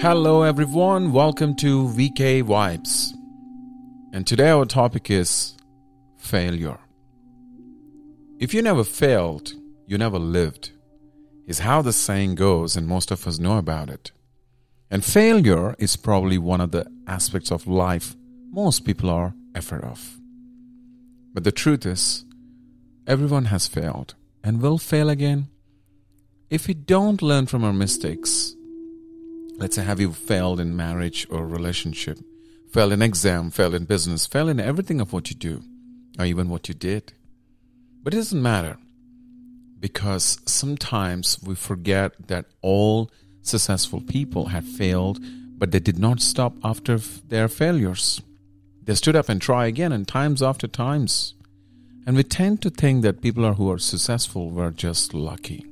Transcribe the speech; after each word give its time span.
Hello, 0.00 0.44
everyone. 0.44 1.10
Welcome 1.10 1.56
to 1.56 1.88
VK 1.88 2.44
Vibes. 2.44 3.12
And 4.12 4.24
today 4.24 4.50
our 4.50 4.64
topic 4.64 5.10
is 5.10 5.56
failure. 6.16 6.78
If 8.38 8.54
you 8.54 8.62
never 8.62 8.84
failed, 8.84 9.54
you 9.88 9.98
never 9.98 10.20
lived, 10.20 10.70
is 11.48 11.58
how 11.58 11.82
the 11.82 11.92
saying 11.92 12.36
goes, 12.36 12.76
and 12.76 12.86
most 12.86 13.10
of 13.10 13.26
us 13.26 13.40
know 13.40 13.58
about 13.58 13.90
it. 13.90 14.12
And 14.88 15.04
failure 15.04 15.74
is 15.80 15.96
probably 15.96 16.38
one 16.38 16.60
of 16.60 16.70
the 16.70 16.86
aspects 17.08 17.50
of 17.50 17.66
life 17.66 18.14
most 18.52 18.84
people 18.84 19.10
are 19.10 19.34
afraid 19.56 19.82
of. 19.82 20.16
But 21.34 21.42
the 21.42 21.50
truth 21.50 21.84
is, 21.84 22.24
everyone 23.08 23.46
has 23.46 23.66
failed 23.66 24.14
and 24.44 24.62
will 24.62 24.78
fail 24.78 25.10
again. 25.10 25.48
If 26.50 26.68
we 26.68 26.74
don't 26.74 27.20
learn 27.20 27.46
from 27.46 27.64
our 27.64 27.72
mistakes, 27.72 28.54
let's 29.58 29.76
say 29.76 29.84
have 29.84 30.00
you 30.00 30.12
failed 30.12 30.60
in 30.60 30.76
marriage 30.76 31.26
or 31.30 31.46
relationship? 31.46 32.18
Failed 32.72 32.92
in 32.92 33.02
exam 33.02 33.50
failed 33.50 33.74
in 33.74 33.84
business 33.84 34.26
failed 34.26 34.48
in 34.48 34.60
everything 34.60 35.00
of 35.00 35.12
what 35.12 35.30
you 35.30 35.36
do 35.36 35.62
or 36.18 36.24
even 36.24 36.48
what 36.48 36.68
you 36.68 36.74
did. 36.74 37.12
But 38.02 38.14
it 38.14 38.18
doesn't 38.18 38.42
matter 38.42 38.78
because 39.80 40.38
sometimes 40.46 41.38
we 41.42 41.54
forget 41.54 42.28
that 42.28 42.46
all 42.62 43.10
successful 43.42 44.00
people 44.00 44.46
had 44.46 44.64
failed 44.64 45.18
but 45.58 45.72
they 45.72 45.80
did 45.80 45.98
not 45.98 46.20
stop 46.20 46.54
after 46.62 46.98
their 46.98 47.48
failures. 47.48 48.22
They 48.84 48.94
stood 48.94 49.16
up 49.16 49.28
and 49.28 49.42
try 49.42 49.66
again 49.66 49.92
and 49.92 50.06
times 50.06 50.40
after 50.42 50.68
times. 50.68 51.34
And 52.06 52.16
we 52.16 52.22
tend 52.22 52.62
to 52.62 52.70
think 52.70 53.02
that 53.02 53.20
people 53.20 53.52
who 53.52 53.70
are 53.70 53.78
successful 53.78 54.50
were 54.50 54.70
just 54.70 55.12
lucky. 55.12 55.66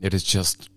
It 0.00 0.12
is 0.12 0.24
just 0.24 0.68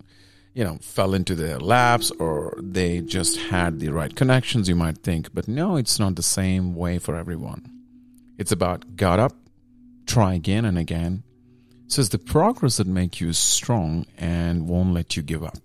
you 0.54 0.64
know, 0.64 0.78
fell 0.80 1.14
into 1.14 1.34
their 1.34 1.58
laps 1.58 2.10
or 2.12 2.58
they 2.58 3.00
just 3.00 3.36
had 3.38 3.80
the 3.80 3.88
right 3.88 4.14
connections, 4.14 4.68
you 4.68 4.74
might 4.74 4.98
think. 4.98 5.32
But 5.32 5.48
no, 5.48 5.76
it's 5.76 5.98
not 5.98 6.16
the 6.16 6.22
same 6.22 6.74
way 6.74 6.98
for 6.98 7.14
everyone. 7.14 7.70
It's 8.38 8.52
about 8.52 8.96
got 8.96 9.20
up, 9.20 9.36
try 10.06 10.34
again 10.34 10.64
and 10.64 10.78
again. 10.78 11.22
So 11.86 12.00
it's 12.00 12.10
the 12.10 12.18
progress 12.18 12.76
that 12.76 12.86
make 12.86 13.20
you 13.20 13.32
strong 13.32 14.06
and 14.16 14.68
won't 14.68 14.94
let 14.94 15.16
you 15.16 15.22
give 15.22 15.42
up. 15.42 15.58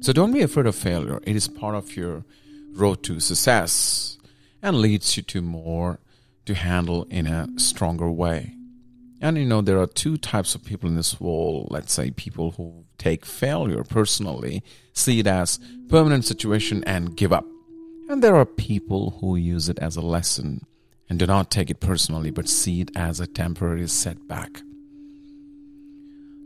So 0.00 0.12
don't 0.12 0.32
be 0.32 0.42
afraid 0.42 0.66
of 0.66 0.76
failure. 0.76 1.20
It 1.22 1.36
is 1.36 1.48
part 1.48 1.74
of 1.74 1.96
your 1.96 2.24
road 2.72 3.02
to 3.04 3.18
success 3.20 4.18
and 4.62 4.76
leads 4.76 5.16
you 5.16 5.22
to 5.24 5.42
more 5.42 5.98
to 6.44 6.54
handle 6.54 7.06
in 7.10 7.26
a 7.26 7.48
stronger 7.56 8.10
way. 8.10 8.54
And 9.20 9.38
you 9.38 9.46
know, 9.46 9.62
there 9.62 9.80
are 9.80 9.86
two 9.86 10.16
types 10.16 10.54
of 10.54 10.64
people 10.64 10.88
in 10.88 10.96
this 10.96 11.20
world. 11.20 11.68
Let's 11.70 11.92
say 11.92 12.10
people 12.10 12.52
who 12.52 12.84
take 12.98 13.24
failure 13.24 13.82
personally, 13.82 14.62
see 14.92 15.20
it 15.20 15.26
as 15.26 15.58
permanent 15.88 16.24
situation 16.24 16.84
and 16.84 17.16
give 17.16 17.32
up. 17.32 17.46
And 18.08 18.22
there 18.22 18.36
are 18.36 18.46
people 18.46 19.18
who 19.20 19.36
use 19.36 19.68
it 19.68 19.78
as 19.78 19.96
a 19.96 20.00
lesson 20.00 20.66
and 21.08 21.18
do 21.18 21.26
not 21.26 21.50
take 21.50 21.70
it 21.70 21.80
personally 21.80 22.30
but 22.30 22.48
see 22.48 22.80
it 22.80 22.90
as 22.96 23.20
a 23.20 23.26
temporary 23.26 23.88
setback. 23.88 24.62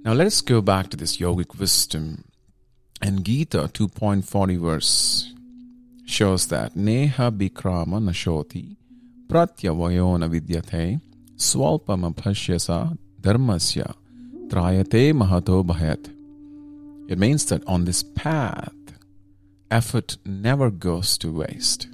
Now 0.04 0.12
let 0.12 0.26
us 0.26 0.40
go 0.40 0.62
back 0.62 0.88
to 0.90 0.96
this 0.96 1.18
yogic 1.18 1.58
wisdom. 1.58 2.24
And 3.02 3.24
Gita 3.24 3.70
2.40 3.72 4.58
verse 4.60 5.34
shows 6.06 6.48
that 6.48 6.76
Neha 6.76 7.30
Bikrama 7.30 8.00
Nashoti 8.00 8.76
Pratyavayona 9.28 10.28
Vidyate 10.28 11.00
Swalpamapashyasa 11.40 12.98
Dharmasya 13.20 13.94
Trayate 14.48 15.12
Mahato 15.12 15.64
Bhayat 15.64 16.20
it 17.10 17.18
means 17.18 17.46
that 17.46 17.66
on 17.66 17.86
this 17.86 18.04
path, 18.04 18.72
effort 19.68 20.16
never 20.24 20.70
goes 20.70 21.18
to 21.18 21.32
waste. 21.32 21.88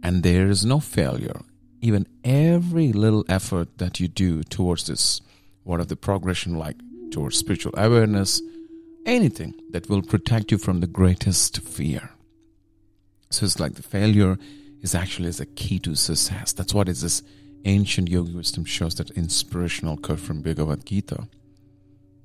And 0.00 0.22
there 0.22 0.48
is 0.48 0.64
no 0.64 0.78
failure. 0.78 1.40
Even 1.80 2.06
every 2.22 2.92
little 2.92 3.24
effort 3.28 3.78
that 3.78 3.98
you 3.98 4.06
do 4.06 4.44
towards 4.44 4.86
this, 4.86 5.20
what 5.64 5.80
of 5.80 5.88
the 5.88 5.96
progression 5.96 6.54
like 6.56 6.76
towards 7.10 7.36
spiritual 7.36 7.74
awareness, 7.76 8.40
anything 9.06 9.54
that 9.70 9.88
will 9.88 10.02
protect 10.02 10.52
you 10.52 10.58
from 10.58 10.78
the 10.78 10.86
greatest 10.86 11.58
fear. 11.58 12.10
So 13.30 13.44
it's 13.44 13.58
like 13.58 13.74
the 13.74 13.82
failure 13.82 14.38
is 14.82 14.94
actually 14.94 15.30
as 15.30 15.40
a 15.40 15.46
key 15.46 15.80
to 15.80 15.96
success. 15.96 16.52
That's 16.52 16.72
what 16.72 16.88
is 16.88 17.00
this 17.00 17.22
ancient 17.64 18.08
yogi 18.08 18.34
wisdom 18.34 18.64
shows 18.64 18.94
that 18.96 19.10
inspirational 19.10 19.96
quote 19.96 20.20
from 20.20 20.42
Bhagavad 20.42 20.84
Gita. 20.86 21.28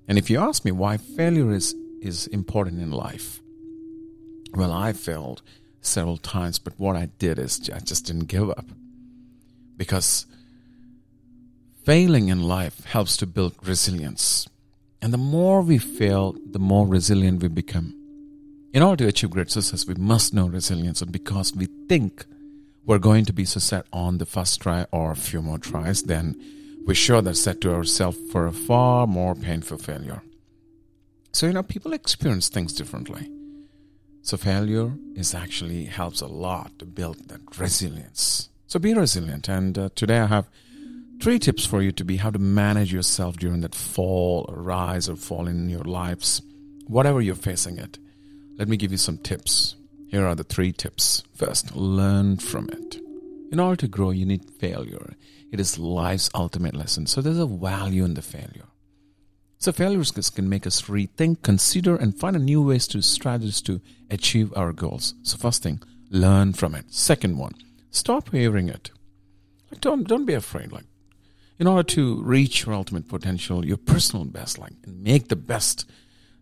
And 0.08 0.18
if 0.18 0.30
you 0.30 0.40
ask 0.40 0.64
me 0.64 0.72
why 0.72 0.98
failure 0.98 1.52
is 1.52 1.76
is 2.02 2.28
important 2.28 2.82
in 2.82 2.92
life. 2.92 3.42
Well, 4.54 4.72
I 4.72 4.94
failed 4.94 5.42
several 5.82 6.18
times, 6.18 6.60
but 6.60 6.74
what 6.78 6.96
I 6.96 7.08
did 7.18 7.40
is 7.40 7.70
I 7.74 7.80
just 7.80 8.06
didn't 8.06 8.26
give 8.26 8.50
up. 8.50 8.66
Because 9.76 10.26
failing 11.84 12.30
in 12.30 12.44
life 12.44 12.86
helps 12.86 13.18
to 13.18 13.28
build 13.28 13.56
resilience. 13.64 14.48
And 15.02 15.14
the 15.14 15.18
more 15.18 15.62
we 15.62 15.78
fail, 15.78 16.36
the 16.46 16.60
more 16.60 16.88
resilient 16.88 17.42
we 17.42 17.50
become. 17.50 17.94
In 18.74 18.84
order 18.84 19.06
to 19.06 19.10
achieve 19.10 19.32
great 19.32 19.52
success, 19.52 19.88
we 19.88 19.96
must 19.96 20.34
know 20.34 20.48
resilience. 20.48 21.02
And 21.02 21.12
because 21.12 21.56
we 21.56 21.68
think 21.88 22.26
we're 22.88 22.98
going 22.98 23.26
to 23.26 23.34
be 23.34 23.44
so 23.44 23.60
set 23.60 23.86
on 23.92 24.18
the 24.18 24.26
first 24.26 24.62
try 24.62 24.86
or 24.92 25.12
a 25.12 25.16
few 25.16 25.42
more 25.42 25.60
tries, 25.60 26.04
then 26.04 26.42
we 26.88 26.96
sure 26.96 27.22
that 27.22 27.36
set 27.36 27.60
to 27.62 27.74
ourselves 27.74 28.18
for 28.32 28.48
a 28.48 28.54
far 28.54 29.06
more 29.06 29.36
painful 29.36 29.78
failure. 29.78 30.24
So, 31.34 31.48
you 31.48 31.54
know, 31.54 31.64
people 31.64 31.92
experience 31.92 32.48
things 32.48 32.74
differently. 32.74 33.30
So, 34.22 34.38
failure 34.38 34.94
is 35.16 35.36
actually 35.36 35.84
helps 35.84 36.22
a 36.22 36.28
lot 36.28 36.80
to 36.80 36.86
build 36.86 37.28
that 37.28 37.42
resilience. 37.60 38.50
So, 38.68 38.80
be 38.80 38.94
resilient. 38.94 39.50
And 39.50 39.78
uh, 39.78 39.90
today 39.94 40.20
I 40.20 40.28
have 40.28 40.50
three 41.22 41.40
tips 41.40 41.66
for 41.66 41.82
you 41.82 41.92
to 41.92 42.06
be 42.06 42.16
how 42.16 42.30
to 42.30 42.40
manage 42.40 42.94
yourself 42.94 43.36
during 43.36 43.60
that 43.62 43.76
fall 43.76 44.46
or 44.48 44.62
rise 44.62 45.10
or 45.10 45.18
fall 45.18 45.48
in 45.48 45.68
your 45.68 45.84
lives, 45.84 46.42
whatever 46.88 47.20
you're 47.20 47.36
facing 47.36 47.80
it. 47.80 48.00
Let 48.58 48.70
me 48.70 48.78
give 48.78 48.94
you 48.94 48.98
some 48.98 49.18
tips. 49.18 49.76
Here 50.08 50.26
are 50.26 50.36
the 50.36 50.44
three 50.44 50.72
tips. 50.72 51.24
First, 51.36 51.76
learn 51.76 52.38
from 52.38 52.70
it. 52.70 53.00
In 53.52 53.60
order 53.60 53.76
to 53.78 53.88
grow, 53.88 54.12
you 54.12 54.26
need 54.26 54.50
failure. 54.50 55.16
It 55.52 55.60
is 55.60 55.78
life's 55.78 56.30
ultimate 56.34 56.76
lesson. 56.76 57.08
So 57.08 57.22
there's 57.22 57.38
a 57.38 57.46
value 57.46 58.04
in 58.04 58.14
the 58.14 58.22
failure. 58.22 58.68
So 59.60 59.72
failures 59.72 60.12
can 60.12 60.50
make 60.50 60.68
us 60.68 60.84
rethink, 60.84 61.42
consider, 61.42 61.96
and 61.96 62.18
find 62.18 62.36
a 62.36 62.40
new 62.40 62.62
ways 62.62 62.88
to 62.90 63.02
strategies 63.02 63.62
to 63.64 63.82
achieve 64.10 64.54
our 64.56 64.72
goals. 64.72 65.16
So 65.24 65.38
first 65.38 65.64
thing, 65.64 65.82
learn 66.10 66.54
from 66.54 66.76
it. 66.76 66.94
Second 66.94 67.38
one, 67.38 67.54
stop 67.90 68.32
hearing 68.32 68.70
it. 68.70 68.92
Like 69.72 69.82
don't 69.82 70.08
don't 70.08 70.26
be 70.26 70.36
afraid. 70.36 70.72
Like 70.72 70.86
in 71.60 71.68
order 71.68 71.84
to 71.84 72.22
reach 72.22 72.66
your 72.66 72.76
ultimate 72.76 73.08
potential, 73.08 73.66
your 73.66 73.78
personal 73.78 74.26
best, 74.26 74.60
like 74.60 74.74
and 74.86 75.02
make 75.02 75.28
the 75.28 75.36
best 75.36 75.86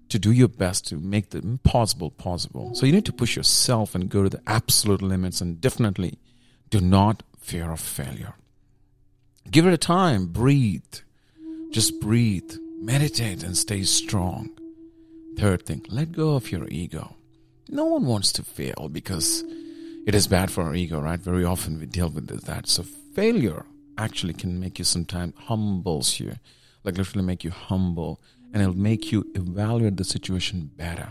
to 0.10 0.20
do 0.20 0.32
your 0.32 0.48
best 0.48 0.88
to 0.88 0.98
make 0.98 1.32
the 1.32 1.40
impossible 1.40 2.12
possible. 2.12 2.76
So 2.76 2.86
you 2.86 2.92
need 2.92 3.06
to 3.06 3.14
push 3.14 3.36
yourself 3.36 3.96
and 3.96 4.10
go 4.10 4.24
to 4.24 4.30
the 4.30 4.42
absolute 4.46 5.02
limits 5.02 5.42
and 5.42 5.60
definitely 5.60 6.20
do 6.70 6.80
not 6.80 7.24
fear 7.40 7.72
of 7.72 7.80
failure. 7.80 8.36
Give 9.50 9.66
it 9.68 9.74
a 9.74 9.78
time, 9.78 10.28
breathe. 10.28 10.84
Just 11.72 12.00
breathe 12.00 12.56
Meditate 12.86 13.42
and 13.42 13.58
stay 13.58 13.82
strong. 13.82 14.50
Third 15.38 15.66
thing, 15.66 15.86
let 15.90 16.12
go 16.12 16.36
of 16.36 16.52
your 16.52 16.68
ego. 16.68 17.16
No 17.68 17.86
one 17.86 18.06
wants 18.06 18.32
to 18.34 18.44
fail 18.44 18.90
because 18.92 19.44
it 20.06 20.14
is 20.14 20.28
bad 20.28 20.52
for 20.52 20.64
our 20.64 20.76
ego, 20.76 21.00
right? 21.02 21.20
Very 21.20 21.44
often 21.44 21.80
we 21.80 21.88
deal 21.88 22.10
with 22.10 22.28
that. 22.46 22.68
So 22.68 22.84
failure 22.84 23.66
actually 23.98 24.34
can 24.34 24.60
make 24.60 24.78
you 24.78 24.86
sometimes 24.86 25.34
humbles 25.36 26.20
you, 26.20 26.36
like 26.84 26.98
literally 26.98 27.26
make 27.26 27.44
you 27.44 27.50
humble, 27.50 28.22
and 28.56 28.62
it'll 28.64 28.78
make 28.78 29.12
you 29.12 29.30
evaluate 29.36 29.98
the 29.98 30.06
situation 30.06 30.72
better. 30.78 31.10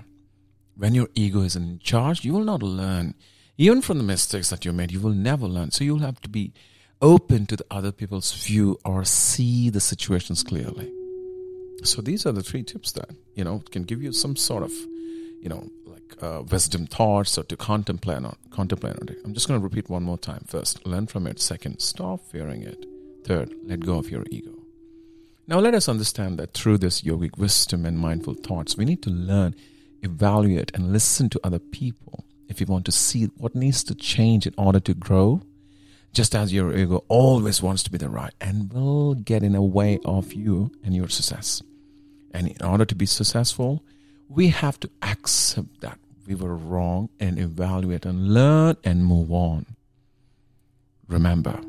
When 0.78 0.94
your 0.94 1.08
ego 1.14 1.42
is 1.42 1.54
in 1.54 1.78
charge, 1.78 2.24
you 2.24 2.32
will 2.32 2.42
not 2.42 2.62
learn. 2.62 3.14
Even 3.58 3.82
from 3.82 3.98
the 3.98 4.04
mistakes 4.04 4.48
that 4.48 4.64
you 4.64 4.72
made, 4.72 4.90
you 4.90 4.98
will 4.98 5.12
never 5.12 5.46
learn. 5.46 5.70
So 5.70 5.84
you'll 5.84 5.98
have 5.98 6.22
to 6.22 6.30
be 6.30 6.54
open 7.02 7.44
to 7.46 7.56
the 7.56 7.66
other 7.70 7.92
people's 7.92 8.32
view 8.32 8.78
or 8.82 9.04
see 9.04 9.68
the 9.68 9.80
situations 9.80 10.42
clearly. 10.42 10.90
So 11.82 12.00
these 12.00 12.24
are 12.24 12.32
the 12.32 12.42
three 12.42 12.62
tips 12.62 12.92
that 12.92 13.10
you 13.34 13.44
know 13.44 13.62
can 13.70 13.82
give 13.82 14.02
you 14.02 14.12
some 14.12 14.36
sort 14.36 14.62
of 14.62 14.72
you 15.42 15.50
know 15.50 15.68
like 15.84 16.22
uh, 16.22 16.44
wisdom 16.50 16.86
thoughts 16.86 17.36
or 17.36 17.42
to 17.44 17.58
contemplate 17.58 18.24
on 18.24 18.36
contemplate 18.50 18.98
on 19.02 19.08
it. 19.10 19.18
I'm 19.22 19.34
just 19.34 19.48
going 19.48 19.60
to 19.60 19.64
repeat 19.64 19.90
one 19.90 20.02
more 20.02 20.16
time. 20.16 20.44
First, 20.46 20.86
learn 20.86 21.08
from 21.08 21.26
it. 21.26 21.40
Second, 21.40 21.80
stop 21.80 22.24
fearing 22.24 22.62
it. 22.62 22.86
Third, 23.24 23.54
let 23.64 23.80
go 23.80 23.98
of 23.98 24.10
your 24.10 24.24
ego. 24.30 24.63
Now 25.46 25.58
let 25.58 25.74
us 25.74 25.88
understand 25.88 26.38
that 26.38 26.54
through 26.54 26.78
this 26.78 27.02
yogic 27.02 27.36
wisdom 27.36 27.84
and 27.84 27.98
mindful 27.98 28.34
thoughts, 28.34 28.76
we 28.76 28.84
need 28.84 29.02
to 29.02 29.10
learn, 29.10 29.54
evaluate, 30.02 30.72
and 30.74 30.92
listen 30.92 31.28
to 31.30 31.40
other 31.44 31.58
people 31.58 32.24
if 32.48 32.60
you 32.60 32.66
want 32.66 32.86
to 32.86 32.92
see 32.92 33.24
what 33.36 33.54
needs 33.54 33.84
to 33.84 33.94
change 33.94 34.46
in 34.46 34.54
order 34.56 34.80
to 34.80 34.94
grow 34.94 35.42
just 36.14 36.34
as 36.34 36.52
your 36.52 36.74
ego 36.74 37.04
always 37.08 37.60
wants 37.60 37.82
to 37.82 37.90
be 37.90 37.98
the 37.98 38.08
right 38.08 38.32
and 38.40 38.72
will 38.72 39.14
get 39.14 39.42
in 39.42 39.54
a 39.54 39.62
way 39.62 39.98
of 40.04 40.32
you 40.32 40.70
and 40.84 40.94
your 40.94 41.08
success. 41.08 41.60
And 42.32 42.48
in 42.48 42.64
order 42.64 42.84
to 42.84 42.94
be 42.94 43.06
successful, 43.06 43.84
we 44.28 44.48
have 44.48 44.78
to 44.80 44.90
accept 45.02 45.80
that 45.80 45.98
we 46.26 46.36
were 46.36 46.54
wrong 46.54 47.10
and 47.18 47.38
evaluate 47.38 48.06
and 48.06 48.32
learn 48.32 48.76
and 48.84 49.04
move 49.04 49.30
on. 49.32 49.66
Remember, 51.08 51.60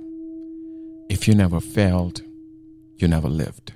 if 1.10 1.27
you 1.27 1.36
never 1.36 1.60
failed, 1.60 2.22
you 2.97 3.07
never 3.07 3.30
lived. 3.30 3.74